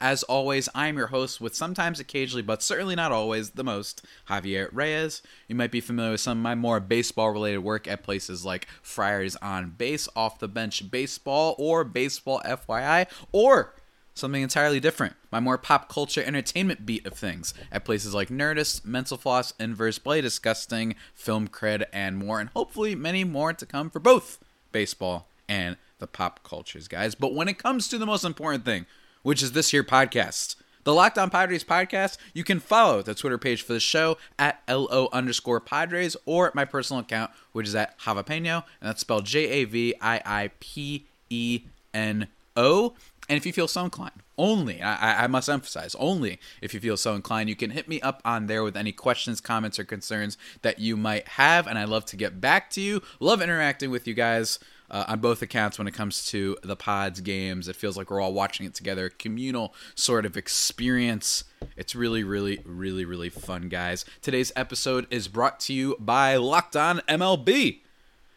[0.00, 4.68] As always, I'm your host with sometimes, occasionally, but certainly not always, the most, Javier
[4.72, 5.22] Reyes.
[5.48, 8.68] You might be familiar with some of my more baseball related work at places like
[8.80, 13.74] Friars on Base, Off the Bench Baseball, or Baseball FYI, or
[14.14, 15.16] something entirely different.
[15.32, 19.98] My more pop culture entertainment beat of things at places like Nerdist, Mental Floss, Inverse
[19.98, 24.38] Play, Disgusting, Film Cred, and more, and hopefully many more to come for both
[24.70, 27.16] baseball and the pop cultures, guys.
[27.16, 28.86] But when it comes to the most important thing,
[29.22, 30.56] which is this here podcast.
[30.84, 34.62] The Locked On Padres podcast, you can follow the Twitter page for the show at
[34.66, 39.48] LO underscore Padres or my personal account, which is at Javapeno, and that's spelled J
[39.48, 42.94] A V I I P E N O.
[43.28, 46.96] And if you feel so inclined, only, I, I must emphasize, only if you feel
[46.96, 50.38] so inclined, you can hit me up on there with any questions, comments, or concerns
[50.62, 51.66] that you might have.
[51.66, 53.02] And I love to get back to you.
[53.20, 54.58] Love interacting with you guys
[54.90, 57.68] uh, on both accounts when it comes to the pods games.
[57.68, 61.44] It feels like we're all watching it together, communal sort of experience.
[61.76, 64.04] It's really, really, really, really fun, guys.
[64.22, 67.80] Today's episode is brought to you by Locked On MLB.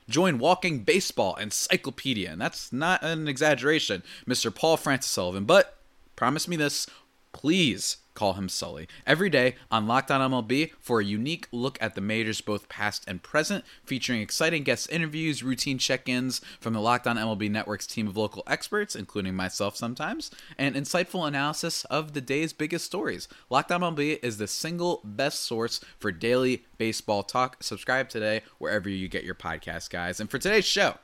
[0.10, 4.54] Join Walking Baseball Encyclopedia, and that's not an exaggeration, Mr.
[4.54, 5.46] Paul Francis Sullivan.
[5.46, 5.78] But
[6.16, 6.88] promise me this,
[7.32, 8.88] please call him Sully.
[9.06, 13.04] Every day on Locked On MLB for a unique look at the majors, both past
[13.08, 17.88] and present, featuring exciting guest interviews, routine check ins from the Locked On MLB Network's
[17.88, 23.28] team of local experts, including myself sometimes, and insightful analysis of the day's biggest stories.
[23.50, 27.64] Locked On MLB is the single best source for daily baseball talk.
[27.64, 30.20] Subscribe today wherever you get your podcast, guys.
[30.20, 30.96] And for today's show,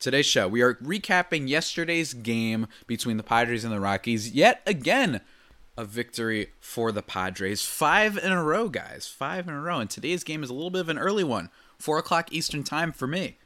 [0.00, 4.32] Today's show, we are recapping yesterday's game between the Padres and the Rockies.
[4.32, 5.22] Yet again,
[5.76, 7.64] a victory for the Padres.
[7.64, 9.06] Five in a row, guys.
[9.06, 9.78] Five in a row.
[9.78, 11.50] And today's game is a little bit of an early one.
[11.78, 13.36] Four o'clock Eastern time for me.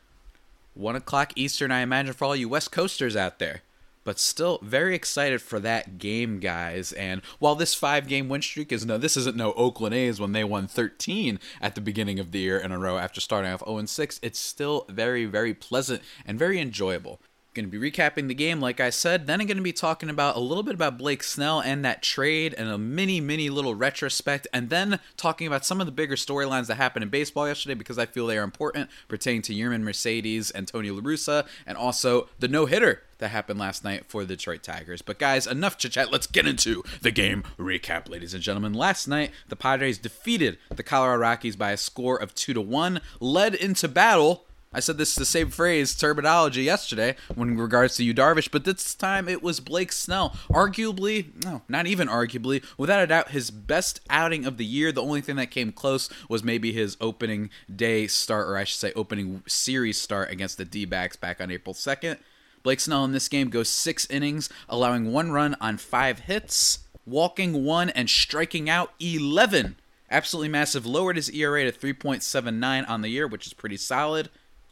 [0.75, 3.63] One o'clock Eastern, I imagine, for all you West Coasters out there.
[4.05, 6.93] But still very excited for that game, guys.
[6.93, 10.33] And while this five game win streak is no, this isn't no Oakland A's when
[10.33, 13.63] they won 13 at the beginning of the year in a row after starting off
[13.67, 17.21] 0 6, it's still very, very pleasant and very enjoyable.
[17.59, 19.27] Going to be recapping the game, like I said.
[19.27, 22.05] Then I'm going to be talking about a little bit about Blake Snell and that
[22.05, 24.47] trade and a mini, mini little retrospect.
[24.53, 27.99] And then talking about some of the bigger storylines that happened in baseball yesterday because
[27.99, 32.29] I feel they are important pertaining to Yermin Mercedes and Tony La Russa and also
[32.39, 35.03] the no hitter that happened last night for the Detroit Tigers.
[35.03, 36.13] But guys, enough chit chat.
[36.13, 38.73] Let's get into the game recap, ladies and gentlemen.
[38.73, 43.01] Last night, the Padres defeated the Colorado Rockies by a score of two to one,
[43.19, 48.05] led into battle I said this is the same phrase terminology yesterday when regards to
[48.05, 50.37] Yu Darvish, but this time it was Blake Snell.
[50.51, 54.93] Arguably, no, not even arguably, without a doubt, his best outing of the year.
[54.93, 58.79] The only thing that came close was maybe his opening day start, or I should
[58.79, 62.19] say, opening series start against the D backs back on April 2nd.
[62.63, 67.65] Blake Snell in this game goes six innings, allowing one run on five hits, walking
[67.65, 69.77] one, and striking out 11.
[70.11, 70.85] Absolutely massive.
[70.85, 74.29] Lowered his ERA to 3.79 on the year, which is pretty solid.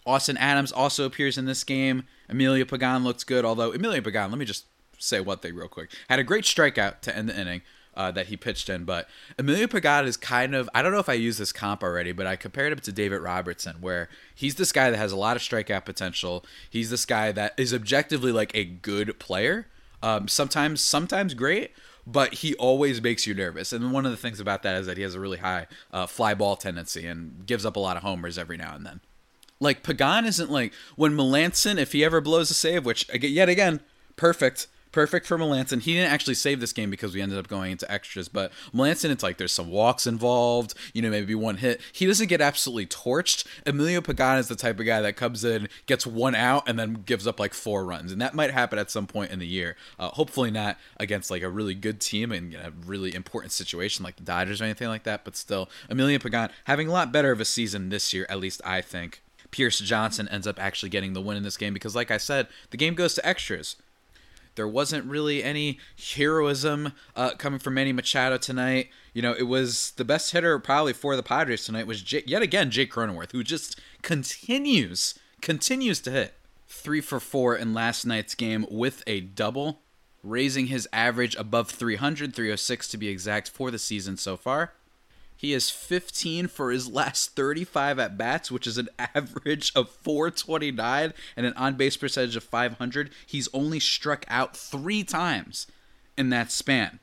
[0.07, 2.05] Austin Adams also appears in this game.
[2.29, 4.67] Emilio Pagan looks good, although Emilio Pagan, let me just
[4.99, 5.91] say one thing real quick.
[6.09, 7.63] Had a great strikeout to end the inning
[7.95, 9.09] uh, that he pitched in, but
[9.39, 12.27] Emilio Pagan is kind of, I don't know if I used this comp already, but
[12.27, 15.43] I compared him to David Robertson, where he's this guy that has a lot of
[15.43, 16.45] strikeout potential.
[16.71, 19.67] He's this guy that is objectively like a good player.
[20.03, 21.73] Um, sometimes, sometimes great,
[22.07, 23.73] but he always makes you nervous.
[23.73, 26.07] And one of the things about that is that he has a really high uh,
[26.07, 29.01] fly ball tendency and gives up a lot of homers every now and then.
[29.61, 33.81] Like Pagan isn't like when Melancon, if he ever blows a save, which yet again,
[34.17, 35.83] perfect, perfect for Melancon.
[35.83, 39.11] He didn't actually save this game because we ended up going into extras, but Melancon,
[39.11, 41.83] it's like there's some walks involved, you know, maybe one hit.
[41.93, 43.47] He doesn't get absolutely torched.
[43.67, 47.03] Emilio Pagan is the type of guy that comes in, gets one out, and then
[47.05, 49.77] gives up like four runs, and that might happen at some point in the year.
[49.99, 54.17] Uh, hopefully not against like a really good team and a really important situation like
[54.17, 57.41] the Dodgers or anything like that, but still, Emilio Pagan having a lot better of
[57.41, 59.23] a season this year, at least I think.
[59.57, 62.47] Pierce Johnson ends up actually getting the win in this game because, like I said,
[62.69, 63.77] the game goes to extras.
[64.55, 65.79] There wasn't really any
[66.15, 68.91] heroism uh, coming from Manny Machado tonight.
[69.15, 72.43] You know, it was the best hitter probably for the Padres tonight was J- yet
[72.43, 76.35] again Jake Cronenworth, who just continues continues to hit
[76.69, 79.81] three for four in last night's game with a double
[80.23, 84.75] raising his average above 300, 306 to be exact, for the season so far.
[85.37, 91.13] He is 15 for his last 35 at bats, which is an average of 429
[91.37, 93.11] and an on base percentage of 500.
[93.27, 95.67] He's only struck out three times
[96.17, 97.01] in that span.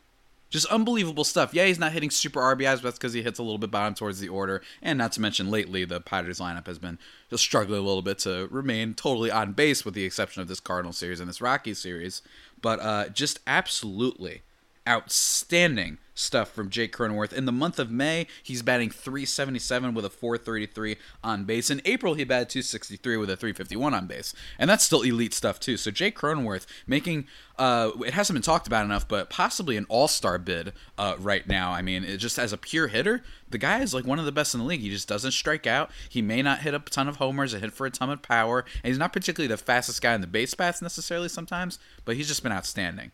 [0.49, 1.51] Just unbelievable stuff.
[1.51, 3.95] Yeah, he's not hitting super RBIs, but that's because he hits a little bit bottom
[3.95, 4.61] towards the order.
[4.83, 6.99] And not to mention, lately, the Padres lineup has been
[7.31, 10.59] just struggling a little bit to remain totally on base, with the exception of this
[10.59, 12.21] Cardinal series and this Rockies series.
[12.61, 14.43] But uh, just absolutely
[14.87, 17.33] outstanding stuff from Jake Cronenworth.
[17.33, 21.69] In the month of May, he's batting 377 with a 433 on base.
[21.69, 24.33] In April, he batted 263 with a 351 on base.
[24.59, 25.77] And that's still elite stuff, too.
[25.77, 27.27] So Jake Cronenworth making,
[27.57, 31.47] uh, it hasn't been talked about enough, but possibly an all star bid uh, right
[31.47, 31.71] now.
[31.71, 34.31] I mean, it just as a pure hitter, the guy is like one of the
[34.31, 34.81] best in the league.
[34.81, 35.91] He just doesn't strike out.
[36.09, 38.65] He may not hit a ton of homers, or hit for a ton of power,
[38.83, 42.27] and he's not particularly the fastest guy in the base paths necessarily sometimes, but he's
[42.27, 43.11] just been outstanding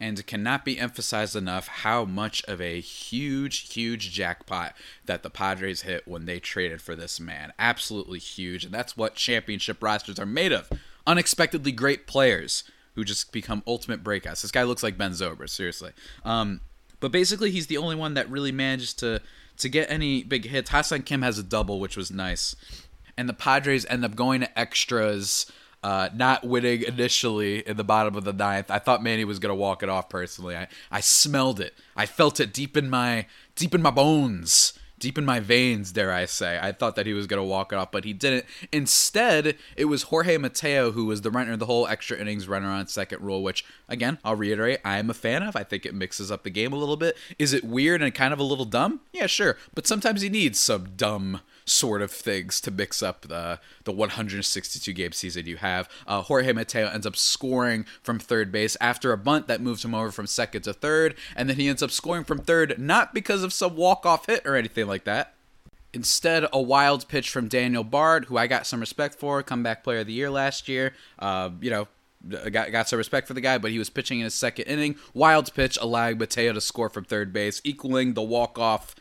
[0.00, 4.74] and cannot be emphasized enough how much of a huge, huge jackpot
[5.06, 7.52] that the Padres hit when they traded for this man.
[7.58, 10.70] Absolutely huge, and that's what championship rosters are made of.
[11.06, 12.64] Unexpectedly great players
[12.94, 14.42] who just become ultimate breakouts.
[14.42, 15.92] This guy looks like Ben Zobrist, seriously.
[16.24, 16.60] Um,
[17.00, 19.20] but basically, he's the only one that really managed to
[19.58, 20.70] to get any big hits.
[20.70, 22.54] Ha-Seong Kim has a double, which was nice,
[23.16, 25.50] and the Padres end up going to extras
[25.82, 28.70] uh, not winning initially in the bottom of the ninth.
[28.70, 30.56] I thought Manny was gonna walk it off personally.
[30.56, 31.74] I, I smelled it.
[31.96, 36.12] I felt it deep in my deep in my bones, deep in my veins, dare
[36.12, 36.58] I say.
[36.60, 38.44] I thought that he was gonna walk it off, but he didn't.
[38.72, 42.88] Instead, it was Jorge Mateo who was the runner, the whole extra innings runner on
[42.88, 45.54] second rule, which again, I'll reiterate, I am a fan of.
[45.54, 47.16] I think it mixes up the game a little bit.
[47.38, 49.00] Is it weird and kind of a little dumb?
[49.12, 49.56] Yeah, sure.
[49.74, 54.92] But sometimes he needs some dumb sort of things to mix up the the 162
[54.92, 55.88] game season you have.
[56.06, 59.94] Uh, Jorge Mateo ends up scoring from third base after a bunt that moves him
[59.94, 63.42] over from second to third, and then he ends up scoring from third not because
[63.42, 65.34] of some walk off hit or anything like that.
[65.94, 70.00] Instead, a wild pitch from Daniel Bard, who I got some respect for, comeback player
[70.00, 70.92] of the year last year.
[71.18, 71.88] Uh, you know,
[72.28, 74.96] got, got some respect for the guy, but he was pitching in his second inning.
[75.14, 78.94] Wild pitch allowing Mateo to score from third base, equaling the walk off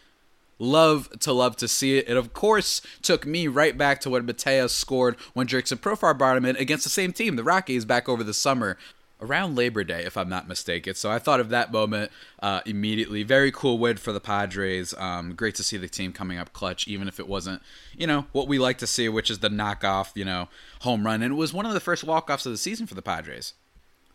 [0.59, 2.09] Love to love to see it.
[2.09, 6.38] It of course took me right back to when Mateo scored when Jurickson Profar brought
[6.38, 8.77] him in against the same team, the Rockies, back over the summer
[9.19, 10.94] around Labor Day, if I'm not mistaken.
[10.94, 12.12] So I thought of that moment
[12.42, 13.24] uh, immediately.
[13.24, 14.94] Very cool win for the Padres.
[14.98, 17.62] Um, great to see the team coming up clutch, even if it wasn't,
[17.98, 20.50] you know, what we like to see, which is the knockoff, you know,
[20.81, 21.21] home run.
[21.21, 23.54] And it was one of the first walk offs of the season for the Padres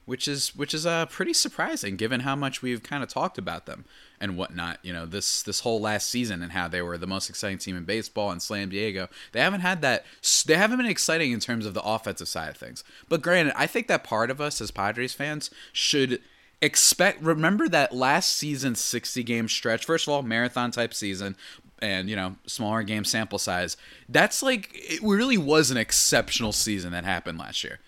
[0.04, 3.66] which is which is uh, pretty surprising given how much we've kind of talked about
[3.66, 3.84] them
[4.20, 4.78] and whatnot.
[4.82, 7.76] You know, this this whole last season and how they were the most exciting team
[7.76, 9.08] in baseball and Slam Diego.
[9.32, 10.04] They haven't had that.
[10.46, 12.84] They haven't been exciting in terms of the offensive side of things.
[13.08, 16.20] But granted, I think that part of us as Padres fans should
[16.60, 17.22] expect.
[17.22, 19.84] Remember that last season 60 game stretch.
[19.84, 21.37] First of all, marathon type season
[21.81, 23.76] and you know smaller game sample size
[24.08, 27.81] that's like it really was an exceptional season that happened last year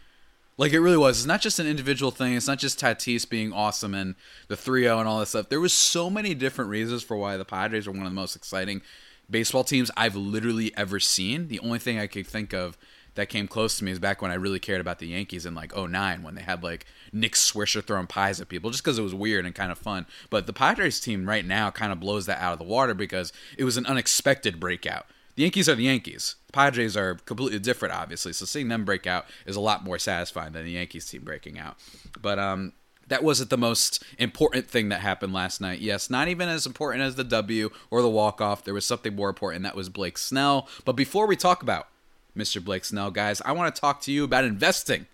[0.56, 1.18] like it really was.
[1.18, 2.34] It's not just an individual thing.
[2.34, 4.14] It's not just Tatis being awesome and
[4.48, 5.48] the 3-0 and all that stuff.
[5.48, 8.36] There was so many different reasons for why the Padres are one of the most
[8.36, 8.82] exciting
[9.28, 11.48] baseball teams I've literally ever seen.
[11.48, 12.76] The only thing I could think of
[13.14, 15.54] that came close to me is back when I really cared about the Yankees in
[15.54, 19.02] like 09 when they had like Nick Swisher throwing pies at people just because it
[19.02, 20.06] was weird and kind of fun.
[20.30, 23.32] But the Padres team right now kind of blows that out of the water because
[23.56, 25.06] it was an unexpected breakout
[25.37, 26.37] the Yankees are the Yankees.
[26.53, 28.33] Padres are completely different, obviously.
[28.33, 31.59] So seeing them break out is a lot more satisfying than the Yankees team breaking
[31.59, 31.76] out.
[32.21, 32.73] But um,
[33.09, 35.81] that wasn't the most important thing that happened last night.
[35.81, 38.64] Yes, not even as important as the W or the walk off.
[38.64, 39.64] There was something more important.
[39.64, 40.69] That was Blake Snell.
[40.85, 41.88] But before we talk about
[42.37, 42.64] Mr.
[42.64, 45.07] Blake Snell, guys, I want to talk to you about investing.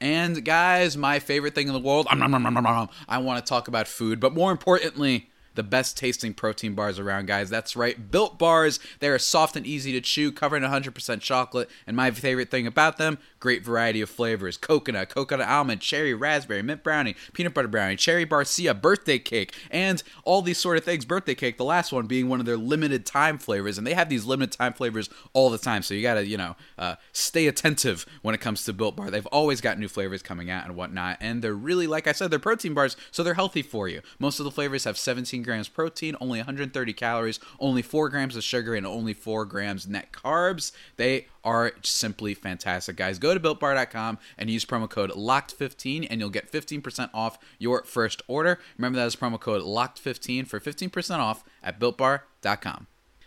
[0.00, 4.34] And guys, my favorite thing in the world, I want to talk about food, but
[4.34, 7.48] more importantly, the best tasting protein bars around, guys.
[7.48, 8.80] That's right, Built Bars.
[8.98, 11.70] They are soft and easy to chew, covered in 100% chocolate.
[11.86, 16.62] And my favorite thing about them, great variety of flavors coconut, coconut almond, cherry, raspberry,
[16.62, 21.04] mint brownie, peanut butter brownie, cherry barcia, birthday cake, and all these sort of things.
[21.04, 23.76] Birthday cake, the last one being one of their limited time flavors.
[23.76, 25.82] And they have these limited time flavors all the time.
[25.82, 29.10] So you got to, you know, uh, stay attentive when it comes to Built Bar.
[29.10, 31.18] They've always got new flavors coming out and whatnot.
[31.20, 34.00] And they're really, like I said, they're protein bars, so they're healthy for you.
[34.18, 38.42] Most of the flavors have 17 grams protein, only 130 calories, only 4 grams of
[38.42, 40.72] sugar, and only 4 grams net carbs.
[40.96, 43.18] They are simply fantastic, guys.
[43.18, 48.22] Go to builtbar.com and use promo code LOCKED15 and you'll get 15% off your first
[48.26, 48.58] order.
[48.78, 52.86] Remember that is promo code LOCKED15 for 15% off at builtbar.com.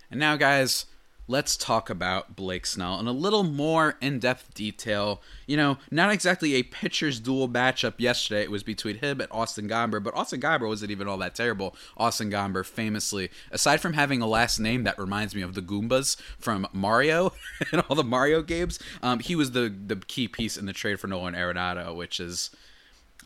[0.10, 0.86] And now, guys,
[1.28, 5.22] let's talk about Blake Snell in a little more in depth detail.
[5.46, 8.44] You know, not exactly a pitcher's duel matchup yesterday.
[8.44, 11.76] It was between him and Austin Gomber, but Austin Gomber wasn't even all that terrible.
[11.98, 16.18] Austin Gomber, famously, aside from having a last name that reminds me of the Goombas
[16.40, 17.34] from Mario
[17.72, 21.00] and all the Mario games, um, he was the, the key piece in the trade
[21.00, 22.52] for Nolan Arenado, which is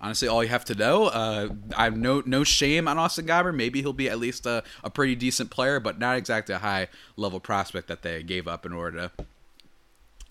[0.01, 1.05] honestly all you have to know.
[1.05, 3.55] Uh, I've no no shame on Austin Gomber.
[3.55, 6.88] Maybe he'll be at least a, a pretty decent player, but not exactly a high
[7.15, 9.25] level prospect that they gave up in order to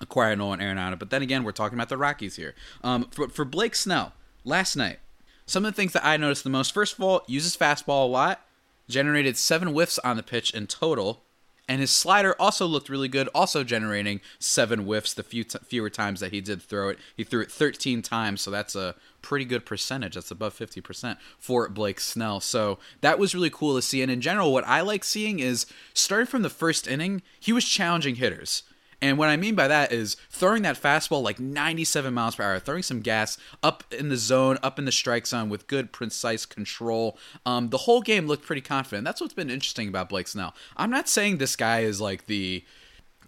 [0.00, 0.99] acquire Nolan Arenado.
[0.99, 2.55] But then again, we're talking about the Rockies here.
[2.83, 4.12] Um, for, for Blake Snell,
[4.45, 4.99] last night,
[5.47, 6.73] some of the things that I noticed the most.
[6.73, 8.41] First of all, uses fastball a lot.
[8.89, 11.23] Generated seven whiffs on the pitch in total
[11.71, 15.89] and his slider also looked really good, also generating seven whiffs the few t- fewer
[15.89, 16.99] times that he did throw it.
[17.17, 20.17] He threw it 13 times, so that's a pretty good percentage.
[20.17, 22.41] That's above 50% for Blake Snell.
[22.41, 24.03] So that was really cool to see.
[24.03, 27.65] And in general, what I like seeing is starting from the first inning, he was
[27.65, 28.65] challenging hitters.
[29.02, 32.59] And what I mean by that is throwing that fastball like 97 miles per hour,
[32.59, 36.45] throwing some gas up in the zone, up in the strike zone with good, precise
[36.45, 37.16] control.
[37.47, 39.04] Um, the whole game looked pretty confident.
[39.04, 40.54] That's what's been interesting about Blake Snell.
[40.76, 42.64] I'm not saying this guy is like the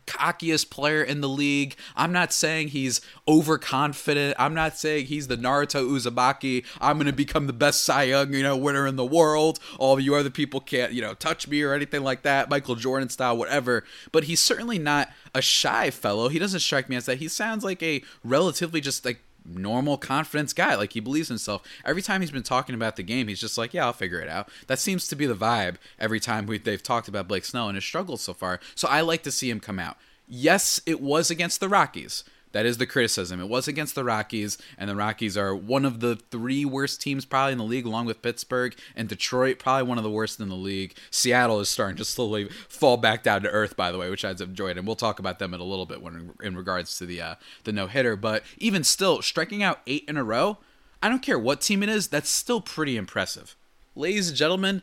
[0.06, 1.76] cockiest player in the league.
[1.96, 4.36] I'm not saying he's overconfident.
[4.38, 6.64] I'm not saying he's the Naruto Uzumaki.
[6.80, 9.58] I'm going to become the best Cy Young, you know, winner in the world.
[9.78, 12.50] All you other people can't, you know, touch me or anything like that.
[12.50, 13.84] Michael Jordan style, whatever.
[14.10, 16.28] But he's certainly not a shy fellow.
[16.28, 17.18] He doesn't strike me as that.
[17.18, 20.74] He sounds like a relatively just like normal confidence guy.
[20.74, 21.62] Like he believes himself.
[21.84, 24.28] Every time he's been talking about the game he's just like yeah i'll figure it
[24.28, 24.48] out.
[24.66, 27.76] That seems to be the vibe every time we, they've talked about blake snell and
[27.76, 28.60] his struggles so far.
[28.74, 29.96] So i like to see him come out.
[30.26, 33.40] Yes it was against the rockies that is the criticism.
[33.40, 37.24] It was against the Rockies, and the Rockies are one of the three worst teams
[37.24, 40.48] probably in the league, along with Pittsburgh and Detroit, probably one of the worst in
[40.48, 40.94] the league.
[41.10, 44.40] Seattle is starting to slowly fall back down to earth, by the way, which I've
[44.40, 47.20] enjoyed, and we'll talk about them in a little bit when in regards to the
[47.20, 48.16] uh, the no hitter.
[48.16, 50.58] But even still, striking out eight in a row,
[51.02, 53.56] I don't care what team it is, that's still pretty impressive.
[53.96, 54.82] Ladies and gentlemen,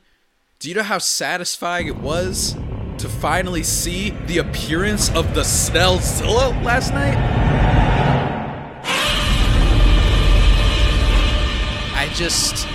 [0.59, 2.55] do you know how satisfying it was
[2.99, 7.17] to finally see the appearance of the Snellzilla last night?
[11.95, 12.67] I just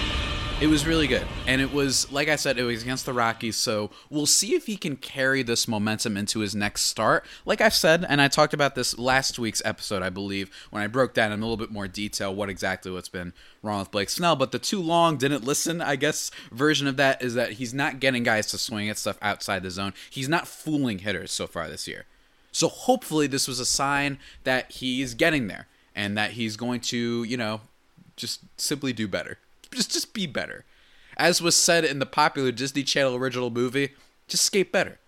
[0.60, 1.26] it was really good.
[1.46, 4.66] And it was like I said, it was against the Rockies, so we'll see if
[4.66, 7.26] he can carry this momentum into his next start.
[7.44, 10.86] Like I've said, and I talked about this last week's episode, I believe, when I
[10.86, 13.32] broke down in a little bit more detail what exactly what's been
[13.62, 14.36] wrong with Blake Snell.
[14.36, 18.00] But the too long didn't listen, I guess, version of that is that he's not
[18.00, 19.92] getting guys to swing at stuff outside the zone.
[20.08, 22.04] He's not fooling hitters so far this year.
[22.52, 27.24] So hopefully this was a sign that he's getting there and that he's going to,
[27.24, 27.60] you know,
[28.16, 29.38] just simply do better.
[29.74, 30.64] Just just be better.
[31.16, 33.90] As was said in the popular Disney Channel original movie,
[34.26, 34.98] just skate better.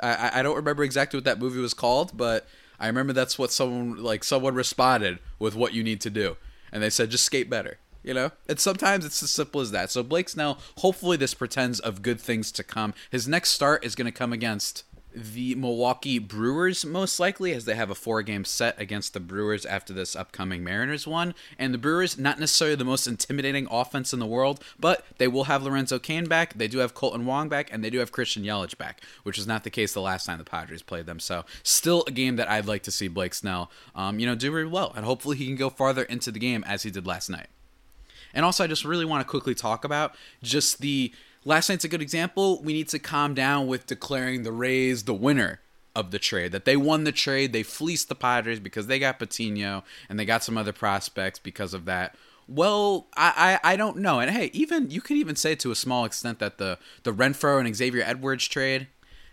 [0.00, 2.46] I, I don't remember exactly what that movie was called, but
[2.78, 6.36] I remember that's what someone like someone responded with what you need to do.
[6.72, 7.78] And they said just skate better.
[8.02, 8.30] You know?
[8.48, 9.90] And sometimes it's as simple as that.
[9.90, 12.94] So Blake Snell, hopefully this pretends of good things to come.
[13.10, 17.90] His next start is gonna come against the Milwaukee Brewers, most likely, as they have
[17.90, 21.34] a four game set against the Brewers after this upcoming Mariners one.
[21.58, 25.44] And the Brewers, not necessarily the most intimidating offense in the world, but they will
[25.44, 26.54] have Lorenzo Cain back.
[26.54, 29.46] They do have Kolten Wong back, and they do have Christian Yelich back, which was
[29.46, 31.20] not the case the last time the Padres played them.
[31.20, 34.52] So, still a game that I'd like to see Blake Snell, um, you know, do
[34.52, 34.92] really well.
[34.94, 37.48] And hopefully he can go farther into the game as he did last night.
[38.32, 41.12] And also, I just really want to quickly talk about just the
[41.44, 42.62] last night's a good example.
[42.62, 45.60] We need to calm down with declaring the Rays the winner
[45.94, 46.52] of the trade.
[46.52, 50.24] That they won the trade, they fleeced the Padres because they got Patino and they
[50.24, 52.14] got some other prospects because of that.
[52.48, 54.18] Well, I, I, I don't know.
[54.18, 57.64] And hey, even you could even say to a small extent that the the Renfroe
[57.64, 58.88] and Xavier Edwards trade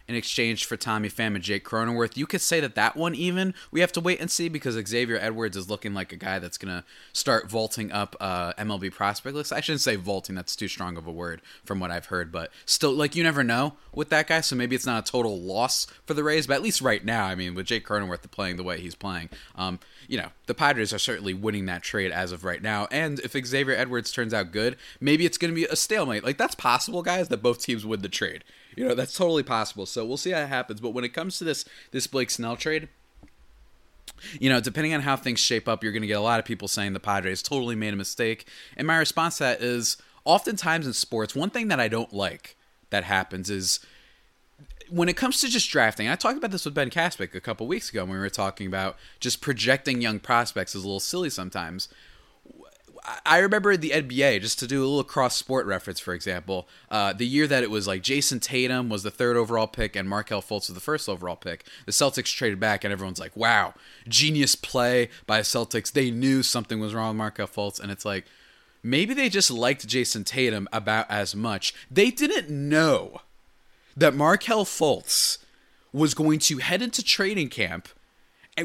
[0.08, 2.16] in exchange for Tommy Pham and Jake Cronenworth.
[2.16, 5.18] You could say that that one even we have to wait and see because Xavier
[5.20, 6.84] Edwards is looking like a guy that's to
[7.14, 9.52] start vaulting up uh, MLB prospect list.
[9.52, 12.32] I shouldn't say vaulting; that's too strong of a word from what I've heard.
[12.32, 15.40] But still, like you never know with that guy, so maybe it's not a total
[15.40, 16.48] loss for the Rays.
[16.48, 19.30] But at least right now, I mean, with Jake Cronenworth playing the way he's playing,
[19.56, 22.88] um, you know, the Padres are certainly winning that trade as of right now.
[22.92, 26.24] And if Xavier Edwards turns out good, maybe it's to be a stalemate.
[26.24, 28.44] Like that's possible, guys, that both teams win the trade.
[28.78, 29.88] You know, that's totally possible.
[29.88, 30.80] So we'll see how it happens.
[30.80, 32.90] But when it comes to this this Blake Snell trade,
[34.40, 36.46] you know, depending on how things shape up, you're going to get a lot of
[36.46, 38.48] people saying the Padres totally made a mistake.
[38.78, 42.56] And my response to that is oftentimes in sports, one thing that I don't like
[42.92, 43.80] that happens is
[44.90, 47.68] when it comes to just drafting, I talked about this with Ben Caspick a couple
[47.68, 51.32] weeks ago when we were talking about just projecting young prospects is a little silly
[51.32, 51.90] sometimes.
[53.26, 57.14] I remember the NBA, just to do a little cross sport reference, for example, uh,
[57.14, 60.42] the year that it was like Jayson Tatum was the third overall pick and Markelle
[60.42, 61.66] Fultz was the first overall pick.
[61.86, 63.74] The Celtics traded back, and everyone's like, wow,
[64.10, 65.92] genius play by Celtics.
[65.92, 67.80] They knew something was wrong with Markelle Fultz.
[67.80, 68.26] And it's like,
[68.84, 71.74] maybe they just liked Jayson Tatum about as much.
[71.90, 73.22] They didn't know
[73.96, 75.38] that Markelle Fultz
[75.94, 77.88] was going to head into training camp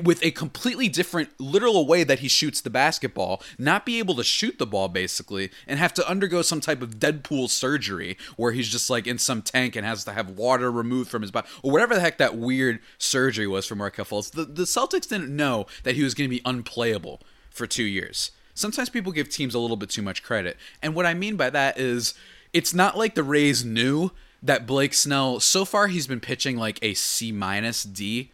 [0.00, 4.24] with a completely different literal way that he shoots the basketball, not be able to
[4.24, 8.68] shoot the ball basically, and have to undergo some type of Deadpool surgery where he's
[8.68, 11.70] just like in some tank and has to have water removed from his body, or
[11.70, 14.30] whatever the heck that weird surgery was for Markelle Fultz.
[14.30, 17.20] The, the Celtics didn't know that he was going to be unplayable
[17.50, 18.30] for two years.
[18.54, 20.56] Sometimes people give teams a little bit too much credit.
[20.82, 22.14] And what I mean by that is
[22.52, 24.10] it's not like the Rays knew
[24.42, 28.32] that Blake Snell, so far, he's been pitching like a C minus D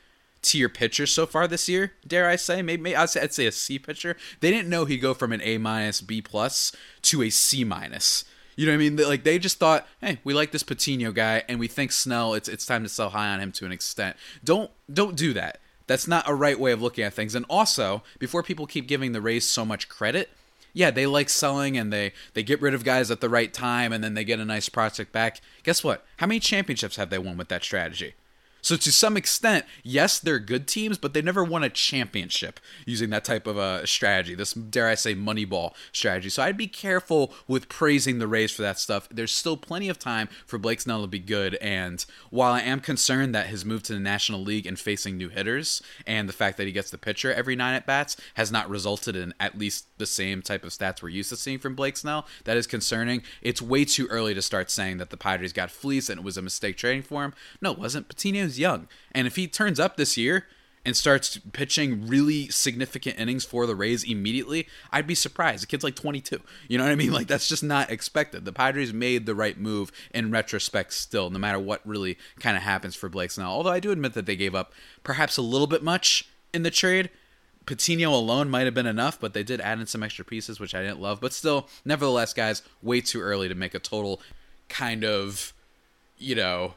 [0.48, 1.92] tier pitcher so far this year.
[2.06, 2.62] Dare I say?
[2.62, 4.16] Maybe, maybe I'd, say, I'd say a C pitcher.
[4.40, 8.24] They didn't know he'd go from an A minus, B plus to a C minus.
[8.56, 8.96] You know what I mean?
[8.96, 12.34] Like they just thought, hey, we like this Patino guy, and we think Snell.
[12.34, 14.16] It's it's time to sell high on him to an extent.
[14.42, 15.60] Don't don't do that.
[15.86, 17.34] That's not a right way of looking at things.
[17.34, 20.30] And also, before people keep giving the Rays so much credit,
[20.72, 23.92] yeah, they like selling and they they get rid of guys at the right time,
[23.92, 25.40] and then they get a nice prospect back.
[25.62, 26.04] Guess what?
[26.16, 28.14] How many championships have they won with that strategy?
[28.60, 33.10] So to some extent, yes, they're good teams, but they never won a championship using
[33.10, 34.34] that type of a strategy.
[34.34, 36.28] This dare I say moneyball strategy.
[36.28, 39.08] So I'd be careful with praising the Rays for that stuff.
[39.10, 42.80] There's still plenty of time for Blake Snell to be good, and while I am
[42.80, 46.56] concerned that his move to the National League and facing new hitters and the fact
[46.56, 49.86] that he gets the pitcher every nine at bats has not resulted in at least
[49.98, 53.22] the same type of stats we're used to seeing from Blake Snell, that is concerning.
[53.42, 56.36] It's way too early to start saying that the Padres got fleeced and it was
[56.36, 57.34] a mistake trading for him.
[57.60, 58.08] No, it wasn't.
[58.58, 58.88] Young.
[59.12, 60.46] And if he turns up this year
[60.84, 65.62] and starts pitching really significant innings for the Rays immediately, I'd be surprised.
[65.62, 66.40] The kid's like 22.
[66.68, 67.12] You know what I mean?
[67.18, 68.44] Like that's just not expected.
[68.44, 72.62] The Padres made the right move in retrospect still, no matter what really kind of
[72.62, 73.50] happens for Blake Snell.
[73.50, 76.70] Although I do admit that they gave up perhaps a little bit much in the
[76.70, 77.10] trade.
[77.66, 80.74] Patino alone might have been enough, but they did add in some extra pieces, which
[80.74, 81.20] I didn't love.
[81.20, 84.22] But still, nevertheless, guys, way too early to make a total
[84.70, 85.52] kind of,
[86.16, 86.74] you know,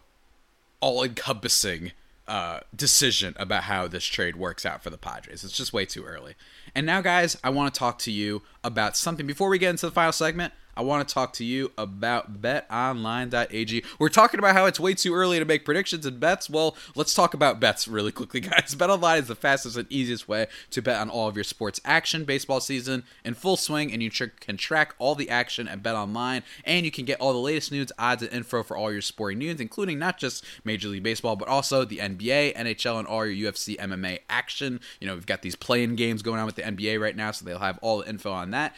[0.81, 1.91] all encompassing
[2.27, 5.43] uh, decision about how this trade works out for the Padres.
[5.43, 6.35] It's just way too early.
[6.75, 9.25] And now, guys, I want to talk to you about something.
[9.25, 13.83] Before we get into the final segment, I want to talk to you about betonline.ag.
[13.99, 16.49] We're talking about how it's way too early to make predictions and bets.
[16.49, 18.75] Well, let's talk about bets really quickly, guys.
[18.75, 22.23] BetOnline is the fastest and easiest way to bet on all of your sports action.
[22.23, 26.43] Baseball season in full swing, and you tr- can track all the action at BetOnline,
[26.65, 29.39] and you can get all the latest news, odds, and info for all your sporting
[29.39, 33.51] news, including not just Major League Baseball, but also the NBA, NHL, and all your
[33.51, 34.79] UFC MMA action.
[34.99, 37.45] You know, we've got these playing games going on with the NBA right now, so
[37.45, 38.75] they'll have all the info on that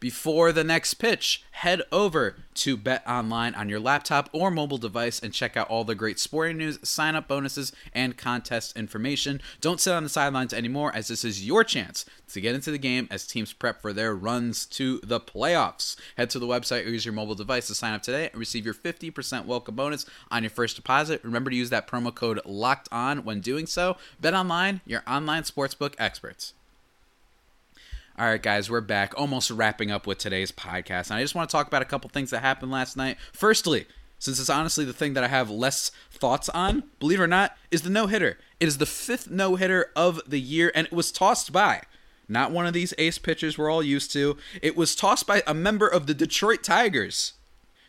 [0.00, 5.18] before the next pitch, head over to Bet Online on your laptop or mobile device
[5.18, 9.40] and check out all the great sporting news, sign up bonuses, and contest information.
[9.60, 12.78] Don't sit on the sidelines anymore, as this is your chance to get into the
[12.78, 15.96] game as teams prep for their runs to the playoffs.
[16.16, 18.64] Head to the website or use your mobile device to sign up today and receive
[18.64, 21.24] your 50% welcome bonus on your first deposit.
[21.24, 23.96] Remember to use that promo code LOCKED ON when doing so.
[24.20, 26.54] Bet Online, your online sportsbook experts.
[28.18, 31.08] All right, guys, we're back, almost wrapping up with today's podcast.
[31.10, 33.16] And I just want to talk about a couple things that happened last night.
[33.32, 33.86] Firstly,
[34.18, 37.56] since it's honestly the thing that I have less thoughts on, believe it or not,
[37.70, 38.36] is the no hitter.
[38.58, 41.82] It is the fifth no hitter of the year, and it was tossed by
[42.28, 44.36] not one of these ace pitchers we're all used to.
[44.60, 47.34] It was tossed by a member of the Detroit Tigers,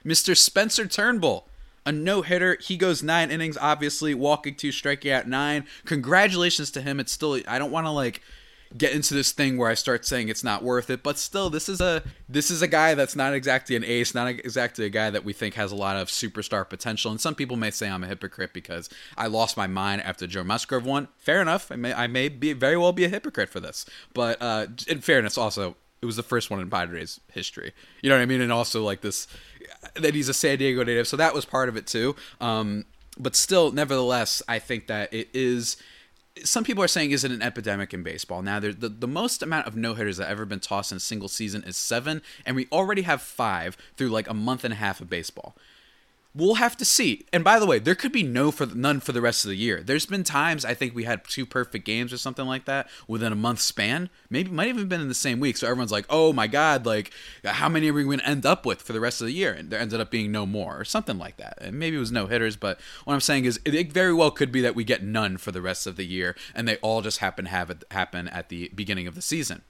[0.06, 0.38] Mr.
[0.38, 1.48] Spencer Turnbull.
[1.88, 2.56] A no hitter.
[2.62, 5.66] He goes nine innings, obviously, walking two, striking out nine.
[5.86, 7.00] Congratulations to him.
[7.00, 8.22] It's still, I don't want to like
[8.78, 11.02] get into this thing where I start saying it's not worth it.
[11.02, 14.28] But still, this is a this is a guy that's not exactly an ace, not
[14.28, 17.12] exactly a guy that we think has a lot of superstar potential.
[17.12, 20.44] And some people may say I'm a hypocrite because I lost my mind after Joe
[20.44, 21.08] Musgrove won.
[21.18, 21.72] Fair enough.
[21.72, 25.02] I may I may be very well be a hypocrite for this, but uh, in
[25.02, 27.74] fairness, also it was the first one in Padres history.
[28.02, 28.42] You know what I mean?
[28.42, 29.28] And also like this
[29.96, 32.16] that he's a San Diego native, so that was part of it too.
[32.40, 32.86] Um,
[33.18, 35.76] but still, nevertheless, I think that it is
[36.44, 38.42] some people are saying is it an epidemic in baseball?
[38.42, 41.64] Now the, the most amount of no-hitters that ever been tossed in a single season
[41.64, 45.10] is seven and we already have five through like a month and a half of
[45.10, 45.56] baseball
[46.40, 47.26] We'll have to see.
[47.34, 49.58] And by the way, there could be no for none for the rest of the
[49.58, 49.84] year.
[49.84, 53.34] There's been times I think we had two perfect games or something like that within
[53.34, 54.10] a month span.
[54.30, 55.58] Maybe might even been in the same week.
[55.58, 57.12] So everyone's like, "Oh my god, like
[57.44, 59.52] how many are we going to end up with for the rest of the year?"
[59.52, 61.58] And there ended up being no more or something like that.
[61.60, 64.52] And maybe it was no hitters, but what I'm saying is it very well could
[64.52, 67.18] be that we get none for the rest of the year and they all just
[67.18, 69.64] happen to have it happen at the beginning of the season.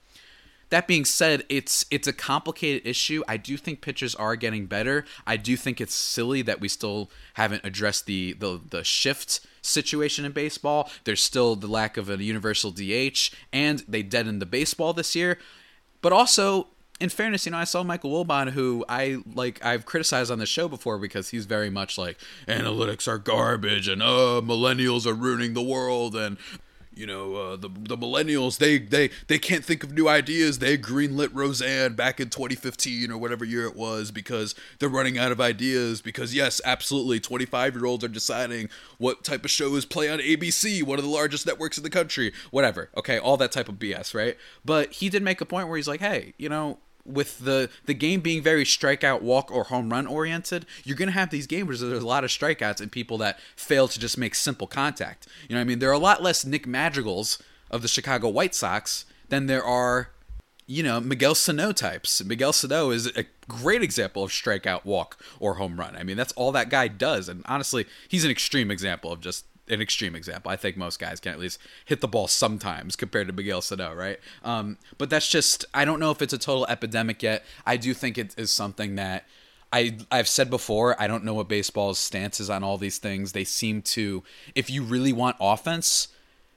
[0.70, 3.22] That being said, it's it's a complicated issue.
[3.28, 5.04] I do think pitchers are getting better.
[5.26, 10.24] I do think it's silly that we still haven't addressed the the, the shift situation
[10.24, 10.90] in baseball.
[11.04, 15.38] There's still the lack of a universal DH, and they deadened the baseball this year.
[16.02, 16.68] But also,
[17.00, 20.46] in fairness, you know, I saw Michael Wilbon, who I like, I've criticized on the
[20.46, 25.54] show before because he's very much like analytics are garbage and uh, millennials are ruining
[25.54, 26.36] the world and
[27.00, 30.58] you know, uh, the the millennials they they they can't think of new ideas.
[30.58, 35.32] They greenlit Roseanne back in 2015 or whatever year it was because they're running out
[35.32, 36.02] of ideas.
[36.02, 40.82] Because yes, absolutely, 25 year olds are deciding what type of shows play on ABC,
[40.82, 42.34] one of the largest networks in the country.
[42.50, 44.36] Whatever, okay, all that type of BS, right?
[44.62, 46.80] But he did make a point where he's like, hey, you know,
[47.12, 51.30] with the the game being very strikeout, walk, or home run oriented, you're gonna have
[51.30, 54.34] these games where there's a lot of strikeouts and people that fail to just make
[54.34, 55.26] simple contact.
[55.48, 58.54] You know, I mean, there are a lot less Nick Madrigals of the Chicago White
[58.54, 60.10] Sox than there are,
[60.66, 62.22] you know, Miguel Sano types.
[62.24, 65.96] Miguel Sano is a great example of strikeout, walk, or home run.
[65.96, 69.44] I mean, that's all that guy does, and honestly, he's an extreme example of just
[69.70, 70.50] an extreme example.
[70.50, 73.94] I think most guys can at least hit the ball sometimes compared to Miguel Sano,
[73.94, 74.18] right?
[74.44, 77.44] Um, but that's just I don't know if it's a total epidemic yet.
[77.66, 79.24] I do think it is something that
[79.72, 81.00] I I've said before.
[81.00, 83.32] I don't know what baseball's stance is on all these things.
[83.32, 84.22] They seem to,
[84.54, 86.08] if you really want offense,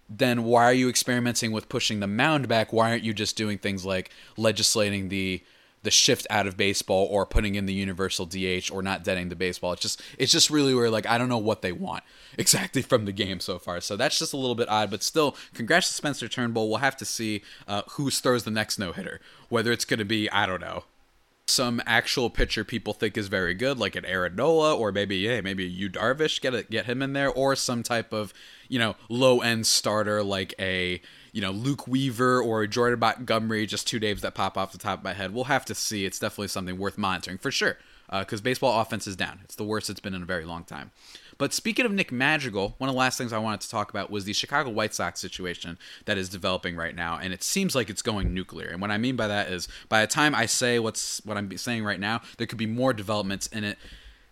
[0.09, 2.73] then why are you experimenting with pushing the mound back?
[2.73, 5.41] Why aren't you just doing things like legislating the
[5.83, 9.35] the shift out of baseball or putting in the universal DH or not deading the
[9.35, 9.73] baseball.
[9.73, 12.03] It's just it's just really where like I don't know what they want
[12.37, 13.81] exactly from the game so far.
[13.81, 16.69] So that's just a little bit odd, but still, congrats to Spencer Turnbull.
[16.69, 19.19] We'll have to see uh, who throws the next no hitter.
[19.49, 20.85] Whether it's going to be I don't know
[21.45, 25.41] some actual pitcher people think is very good, like an Aaron Nola, or maybe yeah,
[25.41, 28.33] maybe Yu Darvish, get it, get him in there, or some type of
[28.67, 31.01] you know low end starter like a
[31.33, 34.99] you know Luke Weaver or Jordan Montgomery, just two names that pop off the top
[34.99, 35.33] of my head.
[35.33, 36.05] We'll have to see.
[36.05, 37.77] It's definitely something worth monitoring for sure,
[38.09, 39.41] because uh, baseball offense is down.
[39.43, 40.91] It's the worst it's been in a very long time.
[41.39, 44.11] But speaking of Nick Madrigal, one of the last things I wanted to talk about
[44.11, 47.89] was the Chicago White Sox situation that is developing right now, and it seems like
[47.89, 48.67] it's going nuclear.
[48.67, 51.57] And what I mean by that is, by the time I say what's what I'm
[51.57, 53.77] saying right now, there could be more developments in it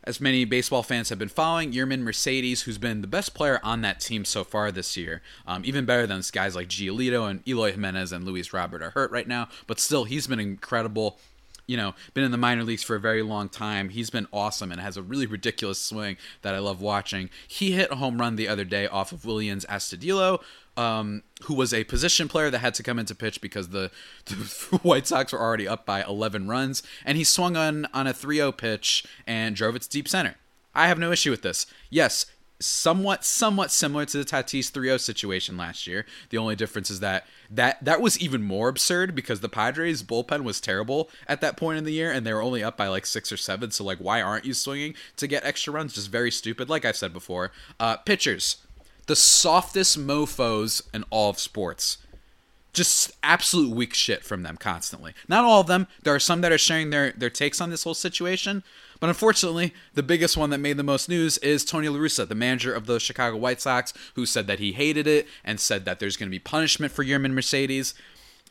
[0.04, 3.82] as many baseball fans have been following, Yermin Mercedes, who's been the best player on
[3.82, 7.72] that team so far this year, um, even better than guys like Giolito and Eloy
[7.72, 11.20] Jimenez and Luis Robert are hurt right now, but still, he's been incredible.
[11.68, 13.90] You know, been in the minor leagues for a very long time.
[13.90, 17.30] He's been awesome and has a really ridiculous swing that I love watching.
[17.48, 20.42] He hit a home run the other day off of Willians Astudillo,
[20.78, 23.92] um, who was a position player that had to come into pitch because the,
[24.26, 28.14] the, White Sox were already up by 11 runs, and he swung on on a
[28.14, 30.36] 3-0 pitch and drove it to deep center.
[30.74, 31.66] I have no issue with this.
[31.90, 32.26] Yes,
[32.62, 36.06] somewhat somewhat similar to the Tatis 3-0 situation last year.
[36.30, 40.44] The only difference is that that that was even more absurd because the Padres bullpen
[40.44, 43.06] was terrible at that point in the year and they were only up by like
[43.06, 45.94] 6 or 7, so like why aren't you swinging to get extra runs?
[45.94, 47.52] Just very stupid like I've said before.
[47.80, 48.58] Uh pitchers
[49.08, 51.98] the softest mofos in all of sports.
[52.74, 55.14] Just absolute weak shit from them constantly.
[55.28, 55.88] Not all of them.
[56.04, 58.64] There are some that are sharing their, their takes on this whole situation.
[59.02, 62.36] But unfortunately, the biggest one that made the most news is Tony La Russa, the
[62.36, 66.00] manager of the Chicago White Sox, who said that he hated it and said that
[66.00, 67.96] there's going to be punishment for Yermin Mercedes.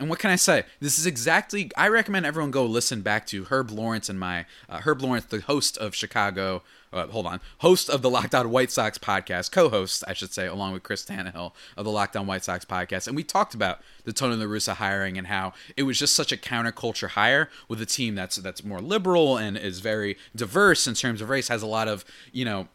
[0.00, 0.64] And what can I say?
[0.80, 1.70] This is exactly.
[1.76, 5.42] I recommend everyone go listen back to Herb Lawrence and my uh, Herb Lawrence, the
[5.42, 6.62] host of Chicago.
[6.90, 10.46] Uh, hold on, host of the Locked On White Sox podcast, co-host, I should say,
[10.46, 13.80] along with Chris Tannehill of the Locked On White Sox podcast, and we talked about
[14.02, 17.80] the Tony La Russa hiring and how it was just such a counterculture hire with
[17.80, 21.62] a team that's that's more liberal and is very diverse in terms of race, has
[21.62, 22.66] a lot of you know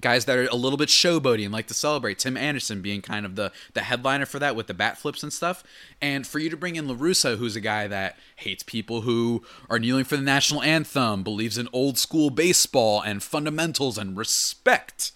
[0.00, 2.18] guys that are a little bit showboaty and like to celebrate.
[2.18, 5.32] Tim Anderson being kind of the the headliner for that with the bat flips and
[5.32, 5.62] stuff.
[6.00, 9.42] And for you to bring in La Russa, who's a guy that hates people who
[9.68, 15.12] are kneeling for the national anthem, believes in old school baseball and fundamentals and respect.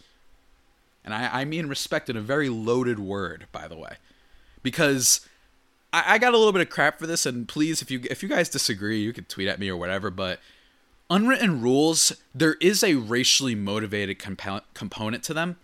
[1.05, 3.97] And I, I mean respect in a very loaded word, by the way,
[4.63, 5.27] because
[5.93, 7.25] I, I got a little bit of crap for this.
[7.25, 10.11] And please, if you if you guys disagree, you can tweet at me or whatever.
[10.11, 10.41] But
[11.11, 15.57] unwritten rules, there is a racially motivated comp- component to them.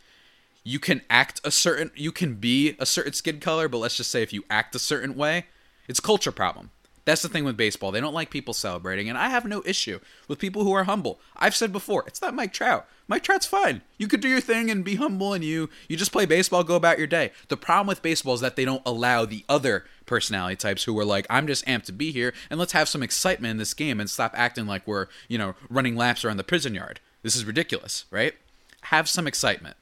[0.62, 4.10] You can act a certain, you can be a certain skin color, but let's just
[4.10, 5.46] say if you act a certain way,
[5.88, 6.70] it's culture problem.
[7.10, 7.90] That's the thing with baseball.
[7.90, 11.18] They don't like people celebrating, and I have no issue with people who are humble.
[11.34, 12.86] I've said before, it's not Mike Trout.
[13.08, 13.82] Mike Trout's fine.
[13.98, 16.76] You could do your thing and be humble, and you you just play baseball, go
[16.76, 17.32] about your day.
[17.48, 21.04] The problem with baseball is that they don't allow the other personality types who are
[21.04, 23.98] like, I'm just amped to be here, and let's have some excitement in this game
[23.98, 27.00] and stop acting like we're you know running laps around the prison yard.
[27.24, 28.34] This is ridiculous, right?
[28.82, 29.76] Have some excitement.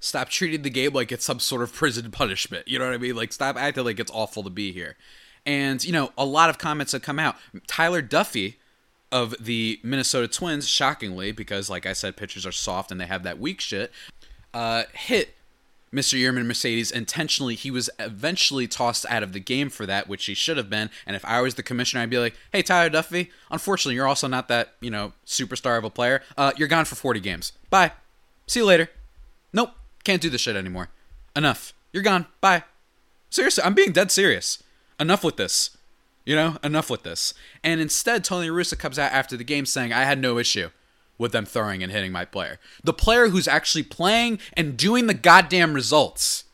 [0.00, 2.68] Stop treating the game like it's some sort of prison punishment.
[2.68, 3.16] You know what I mean?
[3.16, 4.98] Like, stop acting like it's awful to be here.
[5.44, 7.36] And, you know, a lot of comments have come out.
[7.66, 8.54] Tyler Duffey
[9.10, 13.24] of the Minnesota Twins, shockingly, because, like I said, pitchers are soft and they have
[13.24, 13.92] that weak shit,
[14.54, 15.34] uh, hit
[15.92, 16.18] Mr.
[16.18, 17.54] Yermin Mercedes intentionally.
[17.54, 20.88] He was eventually tossed out of the game for that, which he should have been.
[21.06, 24.28] And if I was the commissioner, I'd be like, hey, Tyler Duffey, unfortunately, you're also
[24.28, 26.22] not that, you know, superstar of a player.
[26.36, 27.52] Uh, you're gone for 40 games.
[27.68, 27.92] Bye.
[28.46, 28.88] See you later.
[29.52, 29.72] Nope.
[30.04, 30.88] Can't do this shit anymore.
[31.36, 31.74] Enough.
[31.92, 32.26] You're gone.
[32.40, 32.64] Bye.
[33.28, 34.62] Seriously, I'm being dead serious
[35.02, 35.76] enough with this.
[36.24, 37.34] You know, enough with this.
[37.64, 40.70] And instead, Tony Russo comes out after the game saying, I had no issue
[41.18, 42.60] with them throwing and hitting my player.
[42.84, 46.44] The player who's actually playing and doing the goddamn results.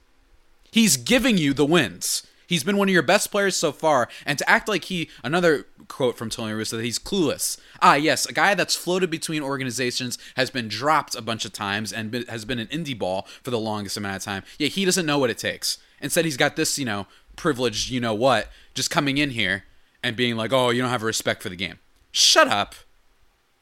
[0.70, 2.22] He's giving you the wins.
[2.46, 5.66] He's been one of your best players so far, and to act like he, another
[5.86, 7.58] quote from Tony Russo, that he's clueless.
[7.82, 11.92] Ah, yes, a guy that's floated between organizations, has been dropped a bunch of times,
[11.92, 14.44] and been, has been an indie ball for the longest amount of time.
[14.58, 15.76] Yeah, he doesn't know what it takes.
[16.00, 17.06] Instead, he's got this, you know,
[17.38, 19.64] privileged, you know what, just coming in here
[20.02, 21.78] and being like, oh, you don't have respect for the game.
[22.12, 22.74] Shut up.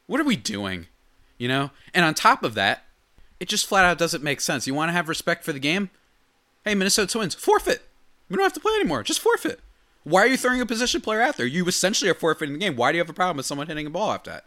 [0.07, 0.87] What are we doing?
[1.37, 1.71] You know?
[1.93, 2.83] And on top of that,
[3.39, 4.67] it just flat out doesn't make sense.
[4.67, 5.89] You want to have respect for the game?
[6.65, 7.83] Hey, Minnesota Twins, forfeit.
[8.29, 9.03] We don't have to play anymore.
[9.03, 9.59] Just forfeit.
[10.03, 11.45] Why are you throwing a position player out there?
[11.45, 12.75] You essentially are forfeiting the game.
[12.75, 14.45] Why do you have a problem with someone hitting a ball after that?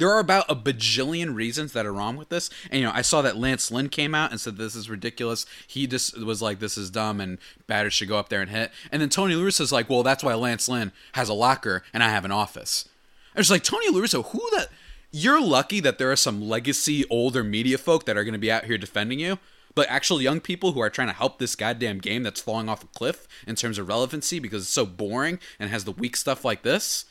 [0.00, 2.48] There are about a bajillion reasons that are wrong with this.
[2.70, 5.44] And you know, I saw that Lance Lynn came out and said this is ridiculous.
[5.66, 7.36] He just was like, this is dumb, and
[7.66, 8.72] batters should go up there and hit.
[8.90, 12.08] And then Tony is like, well, that's why Lance Lynn has a locker and I
[12.08, 12.88] have an office.
[13.36, 14.68] I was like Tony Lewis, who that?
[15.10, 18.50] You're lucky that there are some legacy older media folk that are going to be
[18.50, 19.38] out here defending you.
[19.74, 22.84] But actual young people who are trying to help this goddamn game that's falling off
[22.84, 26.42] a cliff in terms of relevancy because it's so boring and has the weak stuff
[26.42, 27.04] like this,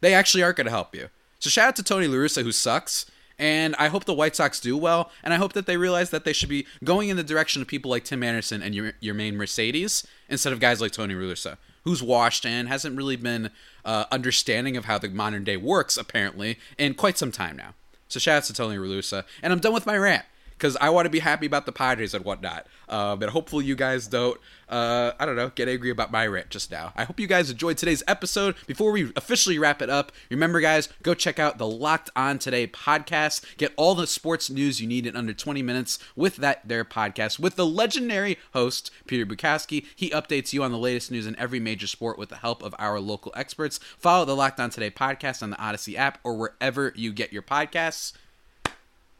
[0.00, 1.10] they actually aren't going to help you.
[1.38, 3.06] So shout out to Tony La Russa, who sucks.
[3.38, 5.12] And I hope the White Sox do well.
[5.22, 7.68] And I hope that they realize that they should be going in the direction of
[7.68, 11.56] people like Tim Anderson and your, Yermin Mercedes instead of guys like Tony La Russa,
[11.84, 13.50] who's washed and hasn't really been
[13.84, 17.74] uh, understanding of how the modern day works, apparently, in quite some time now.
[18.08, 19.24] So shout out to Tony La Russa.
[19.40, 20.24] And I'm done with my rant
[20.58, 22.66] because I want to be happy about the Padres and whatnot.
[22.88, 26.50] Uh, but hopefully you guys don't, uh, I don't know, get angry about my rant
[26.50, 26.92] just now.
[26.96, 28.56] I hope you guys enjoyed today's episode.
[28.66, 32.66] Before we officially wrap it up, remember, guys, go check out the Locked On Today
[32.66, 33.44] podcast.
[33.56, 37.38] Get all the sports news you need in under 20 minutes with that their podcast
[37.38, 39.86] with the legendary host Peter Bukowski.
[39.94, 42.74] He updates you on the latest news in every major sport with the help of
[42.78, 43.78] our local experts.
[43.98, 47.42] Follow the Locked On Today podcast on the Odyssey app or wherever you get your
[47.42, 48.12] podcasts.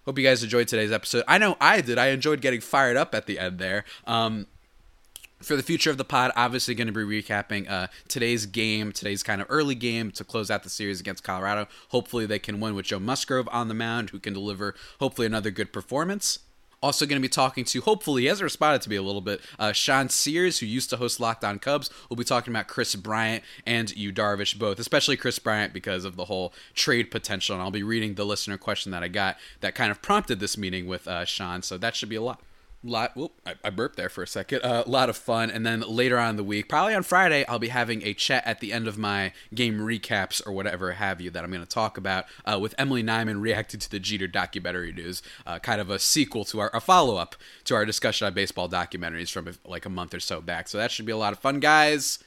[0.09, 1.23] Hope you guys enjoyed today's episode.
[1.29, 1.99] I know I did.
[1.99, 3.85] I enjoyed getting fired up at the end there.
[4.07, 4.47] Um,
[5.39, 9.23] for the future of the pod, obviously going to be recapping uh, today's game, today's
[9.23, 11.69] kind of early game to close out the series against Colorado.
[11.91, 15.51] Hopefully, they can win with Joe Musgrove on the mound, who can deliver hopefully another
[15.51, 16.39] good performance.
[16.81, 19.41] Also, going to be talking to, hopefully, he has responded to me a little bit,
[19.59, 21.91] uh, Sean Sears, who used to host Locked On Cubs.
[22.09, 26.17] We'll be talking about Kris Bryant and Yu Darvish both, especially Kris Bryant because of
[26.17, 27.55] the whole trade potential.
[27.55, 30.57] And I'll be reading the listener question that I got that kind of prompted this
[30.57, 31.63] meeting with uh, Sean.
[31.63, 32.41] So that should be a lot
[32.89, 35.51] lot whoop, I, I, burped there for a second a uh, lot of fun.
[35.51, 38.47] And then later on in the week probably on friday i'll be having a chat
[38.47, 41.69] at the end of my game recaps or whatever have you that i'm going to
[41.69, 45.91] talk about uh, with emily nyman reacting to the jeter documentary news uh, kind of
[45.91, 49.91] a sequel to our a follow-up to our discussion on baseball documentaries from like a
[49.91, 50.69] month or so back.
[50.69, 52.19] So that should be a lot of fun guys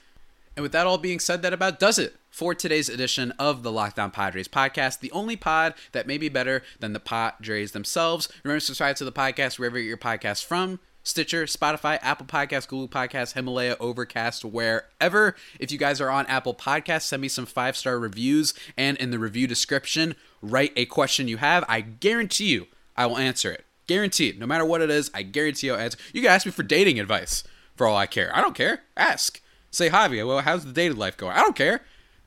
[0.62, 3.72] and with that all being said, that about does it for today's edition of the
[3.72, 8.30] Locked On Padres podcast, the only pod that may be better than the Padres themselves.
[8.44, 10.80] Remember to subscribe to the podcast wherever you get your podcast from.
[11.02, 15.36] Stitcher, Spotify, Apple Podcasts, Google Podcasts, Himalaya, Overcast, wherever.
[15.60, 19.10] If you guys are on Apple Podcasts, send me some five star reviews and in
[19.10, 21.66] the review description, write a question you have.
[21.68, 24.40] I guarantee you I will answer it Guaranteed.
[24.40, 25.98] No matter what it is, I guarantee I'll answer.
[26.14, 27.44] You can ask me for dating advice
[27.76, 28.30] for all I care.
[28.36, 28.84] I don't care.
[28.96, 29.41] Ask.
[29.72, 31.34] Say, Javi, well, how's the dating life going?
[31.36, 31.82] I don't care.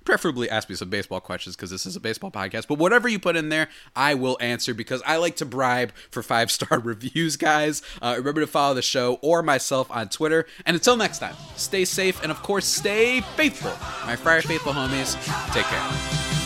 [0.04, 2.68] Preferably ask me some baseball questions because this is a baseball podcast.
[2.68, 6.22] But whatever you put in there, I will answer because I like to bribe for
[6.22, 7.82] five star reviews, guys.
[8.02, 10.46] Uh, remember to follow the show or myself on Twitter.
[10.66, 13.72] And until next time, stay safe and, of course, stay faithful.
[14.06, 15.14] My Friar Faithful homies,
[15.54, 16.43] take care.